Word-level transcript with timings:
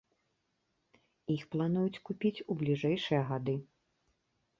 Іх 1.35 1.43
плануюць 1.55 2.01
купіць 2.09 2.43
у 2.53 2.57
бліжэйшыя 2.61 3.21
гады. 3.33 3.55